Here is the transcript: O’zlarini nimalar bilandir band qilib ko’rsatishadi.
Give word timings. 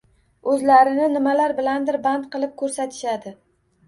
O’zlarini 0.51 1.09
nimalar 1.15 1.53
bilandir 1.59 1.97
band 2.07 2.25
qilib 2.37 2.55
ko’rsatishadi. 2.63 3.35